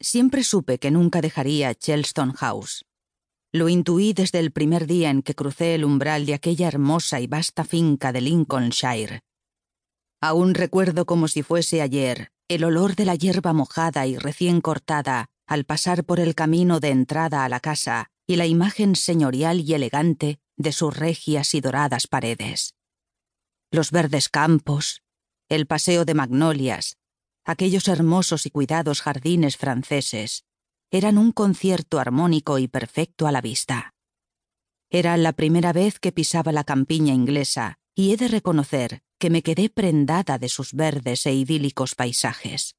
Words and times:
Siempre 0.00 0.44
supe 0.44 0.78
que 0.78 0.90
nunca 0.90 1.20
dejaría 1.20 1.74
Chelston 1.74 2.32
House. 2.32 2.84
Lo 3.52 3.68
intuí 3.68 4.12
desde 4.12 4.38
el 4.38 4.52
primer 4.52 4.86
día 4.86 5.10
en 5.10 5.22
que 5.22 5.34
crucé 5.34 5.74
el 5.74 5.84
umbral 5.84 6.26
de 6.26 6.34
aquella 6.34 6.68
hermosa 6.68 7.20
y 7.20 7.26
vasta 7.26 7.64
finca 7.64 8.12
de 8.12 8.20
Lincolnshire. 8.20 9.22
Aún 10.20 10.54
recuerdo 10.54 11.06
como 11.06 11.28
si 11.28 11.42
fuese 11.42 11.80
ayer 11.80 12.30
el 12.48 12.64
olor 12.64 12.96
de 12.96 13.04
la 13.04 13.14
hierba 13.14 13.52
mojada 13.52 14.06
y 14.06 14.16
recién 14.16 14.60
cortada 14.60 15.28
al 15.46 15.64
pasar 15.64 16.04
por 16.04 16.20
el 16.20 16.34
camino 16.34 16.80
de 16.80 16.88
entrada 16.90 17.44
a 17.44 17.48
la 17.48 17.60
casa 17.60 18.10
y 18.26 18.36
la 18.36 18.46
imagen 18.46 18.96
señorial 18.96 19.60
y 19.60 19.74
elegante 19.74 20.38
de 20.56 20.72
sus 20.72 20.96
regias 20.96 21.54
y 21.54 21.60
doradas 21.60 22.06
paredes. 22.06 22.74
Los 23.70 23.90
verdes 23.90 24.28
campos, 24.28 25.02
el 25.48 25.66
paseo 25.66 26.04
de 26.04 26.14
magnolias, 26.14 26.96
aquellos 27.48 27.88
hermosos 27.88 28.44
y 28.44 28.50
cuidados 28.50 29.00
jardines 29.00 29.56
franceses, 29.56 30.44
eran 30.90 31.16
un 31.16 31.32
concierto 31.32 31.98
armónico 31.98 32.58
y 32.58 32.68
perfecto 32.68 33.26
a 33.26 33.32
la 33.32 33.40
vista. 33.40 33.94
Era 34.90 35.16
la 35.16 35.32
primera 35.32 35.72
vez 35.72 35.98
que 35.98 36.12
pisaba 36.12 36.52
la 36.52 36.64
campiña 36.64 37.14
inglesa, 37.14 37.78
y 37.94 38.12
he 38.12 38.18
de 38.18 38.28
reconocer 38.28 39.00
que 39.18 39.30
me 39.30 39.42
quedé 39.42 39.70
prendada 39.70 40.36
de 40.36 40.50
sus 40.50 40.74
verdes 40.74 41.24
e 41.24 41.32
idílicos 41.32 41.94
paisajes. 41.94 42.76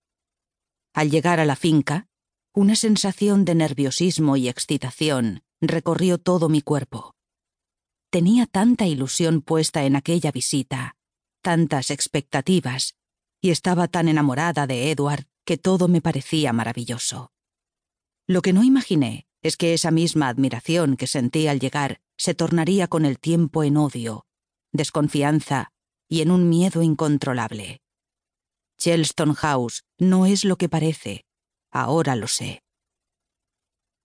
Al 0.94 1.10
llegar 1.10 1.40
a 1.40 1.46
la 1.46 1.56
finca, 1.56 2.08
una 2.54 2.76
sensación 2.76 3.46
de 3.46 3.56
nerviosismo 3.56 4.38
y 4.38 4.50
excitación 4.50 5.42
recorrió 5.62 6.20
todo 6.20 6.48
mi 6.48 6.62
cuerpo. 6.62 7.16
Tenía 8.12 8.46
tanta 8.46 8.86
ilusión 8.86 9.42
puesta 9.42 9.84
en 9.86 9.96
aquella 9.96 10.32
visita, 10.32 10.96
tantas 11.42 11.90
expectativas, 11.90 12.96
y 13.42 13.52
estaba 13.52 13.88
tan 13.88 14.08
enamorada 14.08 14.68
de 14.68 14.92
Edward 14.92 15.26
que 15.46 15.58
todo 15.58 15.88
me 15.88 16.02
parecía 16.02 16.54
maravilloso. 16.54 17.32
Lo 18.28 18.42
que 18.42 18.54
no 18.54 18.64
imaginé 18.64 19.28
es 19.42 19.58
que 19.58 19.74
esa 19.74 19.92
misma 19.92 20.28
admiración 20.28 20.98
que 20.98 21.08
sentí 21.08 21.48
al 21.48 21.60
llegar 21.60 22.02
se 22.18 22.34
tornaría 22.34 22.88
con 22.88 23.06
el 23.06 23.20
tiempo 23.20 23.64
en 23.64 23.78
odio, 23.78 24.26
desconfianza 24.72 25.72
y 26.08 26.22
en 26.22 26.32
un 26.32 26.50
miedo 26.50 26.82
incontrolable. 26.82 27.82
Chelston 28.78 29.34
House 29.34 29.84
no 29.98 30.26
es 30.26 30.46
lo 30.46 30.58
que 30.58 30.70
parece, 30.70 31.26
Ahora 31.72 32.16
lo 32.16 32.28
sé. 32.28 32.64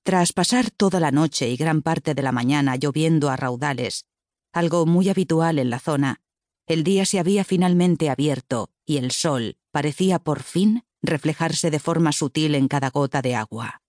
Tras 0.03 0.33
pasar 0.35 0.71
toda 0.71 1.01
la 1.01 1.11
noche 1.11 1.49
y 1.49 1.57
gran 1.57 1.81
parte 1.81 2.15
de 2.15 2.23
la 2.23 2.33
mañana 2.33 2.77
lloviendo 2.77 3.31
a 3.31 3.37
raudales, 3.37 4.05
algo 4.53 4.85
muy 4.85 5.09
habitual 5.09 5.59
en 5.59 5.71
la 5.71 5.79
zona, 5.79 6.21
el 6.67 6.85
día 6.85 7.05
se 7.05 7.19
había 7.19 7.45
finalmente 7.45 8.11
abierto 8.11 8.71
y 8.87 8.97
el 8.97 9.11
sol 9.11 9.59
parecía 9.71 10.19
por 10.19 10.43
fin 10.43 10.85
reflejarse 11.03 11.71
de 11.71 11.79
forma 11.79 12.13
sutil 12.13 12.55
en 12.55 12.69
cada 12.69 12.91
gota 12.91 13.23
de 13.23 13.35
agua. 13.35 13.83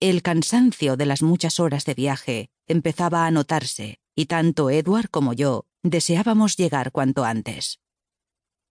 El 0.00 0.22
cansancio 0.22 0.96
de 0.96 1.06
las 1.06 1.22
muchas 1.22 1.60
horas 1.60 1.84
de 1.84 1.94
viaje 1.94 2.50
empezaba 2.66 3.26
a 3.26 3.30
notarse, 3.30 4.00
y 4.14 4.26
tanto 4.26 4.70
Edward 4.70 5.08
como 5.08 5.32
yo 5.32 5.66
deseábamos 5.82 6.56
llegar 6.56 6.90
cuanto 6.92 7.24
antes. 7.24 7.80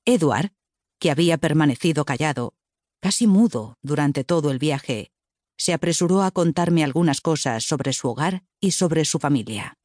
Edward, 0.05 0.51
que 0.99 1.11
había 1.11 1.37
permanecido 1.37 2.05
callado, 2.05 2.53
casi 2.99 3.27
mudo 3.27 3.77
durante 3.81 4.23
todo 4.23 4.51
el 4.51 4.59
viaje, 4.59 5.11
se 5.57 5.73
apresuró 5.73 6.21
a 6.23 6.31
contarme 6.31 6.83
algunas 6.83 7.21
cosas 7.21 7.63
sobre 7.63 7.93
su 7.93 8.09
hogar 8.09 8.43
y 8.59 8.71
sobre 8.71 9.05
su 9.05 9.19
familia. 9.19 9.77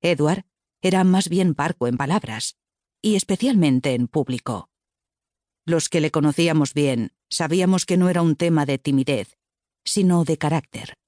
Edward 0.00 0.44
era 0.82 1.04
más 1.04 1.28
bien 1.28 1.54
parco 1.54 1.86
en 1.86 1.96
palabras, 1.96 2.56
y 3.00 3.16
especialmente 3.16 3.94
en 3.94 4.08
público. 4.08 4.68
Los 5.64 5.88
que 5.88 6.00
le 6.00 6.10
conocíamos 6.10 6.74
bien 6.74 7.12
sabíamos 7.30 7.86
que 7.86 7.96
no 7.96 8.10
era 8.10 8.20
un 8.20 8.36
tema 8.36 8.66
de 8.66 8.78
timidez, 8.78 9.38
sino 9.84 10.24
de 10.24 10.36
carácter. 10.36 10.98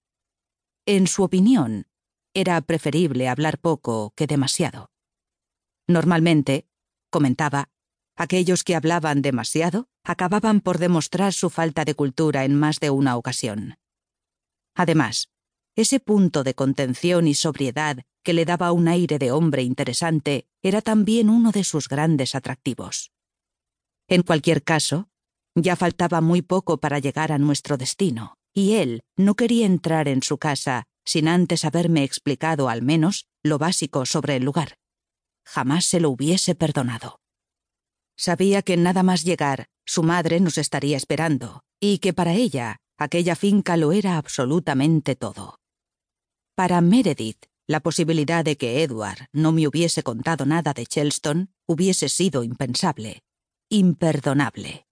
En 0.86 1.06
su 1.06 1.22
opinión, 1.22 1.86
era 2.32 2.60
preferible 2.62 3.28
hablar 3.28 3.58
poco 3.58 4.12
que 4.16 4.26
demasiado. 4.26 4.90
Normalmente, 5.86 6.66
comentaba, 7.10 7.68
Aquellos 8.16 8.62
que 8.62 8.76
hablaban 8.76 9.22
demasiado 9.22 9.88
acababan 10.04 10.60
por 10.60 10.78
demostrar 10.78 11.32
su 11.32 11.50
falta 11.50 11.84
de 11.84 11.94
cultura 11.94 12.44
en 12.44 12.54
más 12.54 12.78
de 12.78 12.90
una 12.90 13.16
ocasión. 13.16 13.76
Además, 14.74 15.30
ese 15.74 15.98
punto 15.98 16.44
de 16.44 16.54
contención 16.54 17.26
y 17.26 17.34
sobriedad 17.34 18.04
que 18.24 18.32
le 18.32 18.44
daba 18.44 18.72
un 18.72 18.88
aire 18.88 19.18
de 19.18 19.30
hombre 19.30 19.62
interesante 19.62 20.48
era 20.62 20.82
también 20.82 21.30
uno 21.30 21.52
de 21.52 21.62
sus 21.62 21.88
grandes 21.88 22.34
atractivos. 22.34 23.12
En 24.08 24.22
cualquier 24.22 24.64
caso, 24.64 25.08
ya 25.54 25.76
faltaba 25.76 26.20
muy 26.20 26.42
poco 26.42 26.78
para 26.78 26.98
llegar 26.98 27.30
a 27.30 27.38
nuestro 27.38 27.76
destino, 27.76 28.36
y 28.52 28.74
él 28.74 29.02
no 29.16 29.34
quería 29.34 29.66
entrar 29.66 30.08
en 30.08 30.22
su 30.22 30.38
casa 30.38 30.84
sin 31.04 31.28
antes 31.28 31.64
haberme 31.64 32.02
explicado 32.02 32.68
al 32.68 32.82
menos 32.82 33.26
lo 33.42 33.58
básico 33.58 34.06
sobre 34.06 34.36
el 34.36 34.44
lugar. 34.44 34.78
Jamás 35.44 35.84
se 35.84 36.00
lo 36.00 36.10
hubiese 36.10 36.54
perdonado. 36.54 37.20
Sabía 38.16 38.62
que 38.62 38.76
nada 38.76 39.02
más 39.02 39.24
llegar, 39.24 39.66
su 39.84 40.02
madre 40.02 40.40
nos 40.40 40.56
estaría 40.56 40.96
esperando, 40.96 41.62
y 41.78 41.98
que 41.98 42.14
para 42.14 42.32
ella 42.32 42.78
aquella 42.96 43.36
finca 43.36 43.76
lo 43.76 43.92
era 43.92 44.16
absolutamente 44.16 45.14
todo. 45.14 45.58
Para 46.54 46.80
Meredith, 46.80 47.46
la 47.66 47.80
posibilidad 47.80 48.44
de 48.44 48.56
que 48.56 48.82
Edward 48.82 49.28
no 49.32 49.52
me 49.52 49.66
hubiese 49.66 50.02
contado 50.02 50.44
nada 50.44 50.74
de 50.74 50.86
Chelston 50.86 51.50
hubiese 51.66 52.08
sido 52.08 52.44
impensable, 52.44 53.24
imperdonable. 53.70 54.86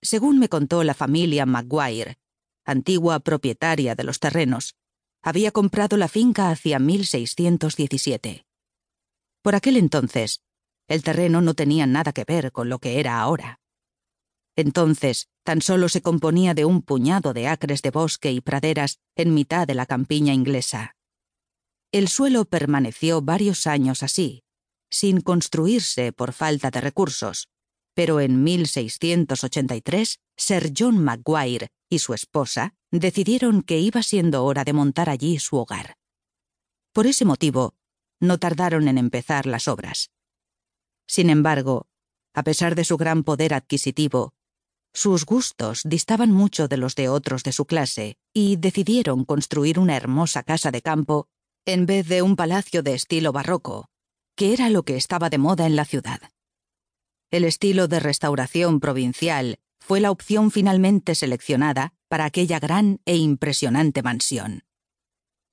Según 0.00 0.38
me 0.38 0.48
contó 0.48 0.84
la 0.84 0.94
familia 0.94 1.46
Maguire, 1.46 2.18
antigua 2.64 3.20
propietaria 3.20 3.94
de 3.94 4.04
los 4.04 4.20
terrenos, 4.20 4.76
había 5.22 5.50
comprado 5.50 5.96
la 5.96 6.08
finca 6.08 6.50
hacia 6.50 6.78
1617. 6.78 8.46
Por 9.42 9.54
aquel 9.54 9.76
entonces, 9.76 10.42
el 10.88 11.02
terreno 11.02 11.40
no 11.40 11.54
tenía 11.54 11.86
nada 11.86 12.12
que 12.12 12.24
ver 12.24 12.52
con 12.52 12.68
lo 12.68 12.78
que 12.78 13.00
era 13.00 13.20
ahora. 13.20 13.60
Entonces, 14.56 15.28
tan 15.44 15.62
solo 15.62 15.88
se 15.88 16.02
componía 16.02 16.54
de 16.54 16.64
un 16.64 16.82
puñado 16.82 17.32
de 17.32 17.48
acres 17.48 17.82
de 17.82 17.90
bosque 17.90 18.32
y 18.32 18.40
praderas 18.40 19.00
en 19.16 19.34
mitad 19.34 19.66
de 19.66 19.74
la 19.74 19.86
campiña 19.86 20.34
inglesa. 20.34 20.96
El 21.92 22.08
suelo 22.08 22.46
permaneció 22.46 23.20
varios 23.20 23.66
años 23.66 24.02
así, 24.02 24.44
sin 24.90 25.20
construirse 25.20 26.12
por 26.12 26.32
falta 26.32 26.70
de 26.70 26.80
recursos, 26.80 27.50
pero 27.92 28.20
en 28.20 28.42
1683 28.42 30.18
Sir 30.34 30.72
John 30.74 31.04
Maguire 31.04 31.68
y 31.90 31.98
su 31.98 32.14
esposa 32.14 32.74
decidieron 32.90 33.60
que 33.62 33.78
iba 33.78 34.02
siendo 34.02 34.46
hora 34.46 34.64
de 34.64 34.72
montar 34.72 35.10
allí 35.10 35.38
su 35.38 35.56
hogar. 35.56 35.98
Por 36.94 37.06
ese 37.06 37.26
motivo, 37.26 37.74
no 38.20 38.38
tardaron 38.38 38.88
en 38.88 38.96
empezar 38.96 39.44
las 39.44 39.68
obras. 39.68 40.10
Sin 41.06 41.28
embargo, 41.28 41.88
a 42.32 42.42
pesar 42.42 42.74
de 42.74 42.84
su 42.84 42.96
gran 42.96 43.22
poder 43.22 43.52
adquisitivo, 43.52 44.32
sus 44.94 45.26
gustos 45.26 45.82
distaban 45.84 46.32
mucho 46.32 46.68
de 46.68 46.78
los 46.78 46.94
de 46.94 47.10
otros 47.10 47.42
de 47.42 47.52
su 47.52 47.66
clase, 47.66 48.16
y 48.32 48.56
decidieron 48.56 49.26
construir 49.26 49.78
una 49.78 49.96
hermosa 49.96 50.42
casa 50.42 50.70
de 50.70 50.80
campo 50.80 51.28
en 51.64 51.86
vez 51.86 52.08
de 52.08 52.22
un 52.22 52.34
palacio 52.34 52.82
de 52.82 52.94
estilo 52.94 53.32
barroco, 53.32 53.88
que 54.36 54.52
era 54.52 54.68
lo 54.68 54.84
que 54.84 54.96
estaba 54.96 55.30
de 55.30 55.38
moda 55.38 55.66
en 55.66 55.76
la 55.76 55.84
ciudad. 55.84 56.20
El 57.30 57.44
estilo 57.44 57.88
de 57.88 58.00
restauración 58.00 58.80
provincial 58.80 59.58
fue 59.80 60.00
la 60.00 60.10
opción 60.10 60.50
finalmente 60.50 61.14
seleccionada 61.14 61.94
para 62.08 62.24
aquella 62.24 62.58
gran 62.58 63.00
e 63.04 63.16
impresionante 63.16 64.02
mansión. 64.02 64.64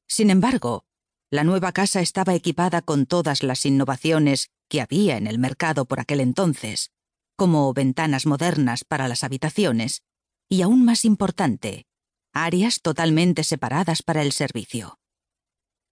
Sin 0.08 0.30
embargo, 0.30 0.86
la 1.30 1.44
nueva 1.44 1.72
casa 1.72 2.02
estaba 2.02 2.34
equipada 2.34 2.82
con 2.82 3.06
todas 3.06 3.44
las 3.44 3.66
innovaciones 3.66 4.50
que 4.68 4.82
había 4.82 5.18
en 5.18 5.28
el 5.28 5.38
mercado 5.40 5.86
por 5.86 6.00
aquel 6.00 6.22
entonces, 6.22 6.92
como 7.36 7.72
ventanas 7.74 8.26
modernas 8.26 8.84
para 8.84 9.08
las 9.08 9.24
habitaciones, 9.24 10.02
y 10.50 10.64
aún 10.64 10.84
más 10.84 11.06
importante, 11.06 11.86
áreas 12.34 12.82
totalmente 12.82 13.44
separadas 13.44 14.02
para 14.02 14.24
el 14.24 14.32
servicio. 14.32 14.99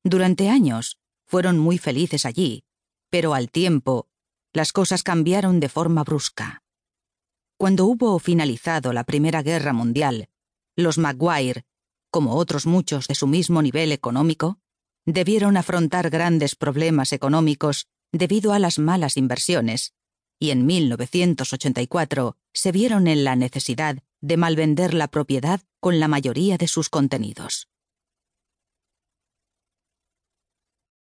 Durante 0.09 0.47
años 0.47 0.99
fueron 1.25 1.59
muy 1.59 1.77
felices 1.77 2.25
allí, 2.25 2.63
pero 3.09 3.33
al 3.33 3.51
tiempo 3.51 4.07
las 4.53 4.71
cosas 4.71 5.03
cambiaron 5.03 5.59
de 5.59 5.67
forma 5.67 6.05
brusca. 6.05 6.63
Cuando 7.57 7.85
hubo 7.85 8.17
finalizado 8.17 8.93
la 8.93 9.03
Primera 9.03 9.43
Guerra 9.43 9.73
Mundial, 9.73 10.29
los 10.77 10.97
Maguire, 10.97 11.65
como 12.09 12.35
otros 12.35 12.65
muchos 12.65 13.09
de 13.09 13.15
su 13.15 13.27
mismo 13.27 13.61
nivel 13.61 13.91
económico, 13.91 14.59
debieron 15.05 15.57
afrontar 15.57 16.09
grandes 16.09 16.55
problemas 16.55 17.11
económicos 17.11 17.87
debido 18.13 18.53
a 18.53 18.59
las 18.59 18.79
malas 18.79 19.17
inversiones, 19.17 19.93
y 20.39 20.51
en 20.51 20.65
1984 20.65 22.37
se 22.53 22.71
vieron 22.71 23.07
en 23.09 23.25
la 23.25 23.35
necesidad 23.35 23.97
de 24.21 24.37
malvender 24.37 24.93
la 24.93 25.09
propiedad 25.09 25.59
con 25.81 25.99
la 25.99 26.07
mayoría 26.07 26.57
de 26.57 26.69
sus 26.69 26.89
contenidos. 26.89 27.67